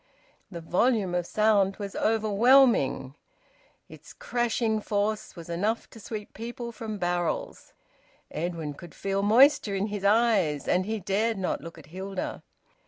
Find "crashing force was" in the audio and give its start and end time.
4.13-5.47